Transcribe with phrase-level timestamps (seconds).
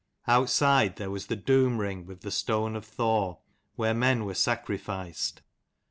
[0.25, 3.37] Outside there was the doom ring with the stone of Thor,
[3.75, 5.43] where men were sacrificed.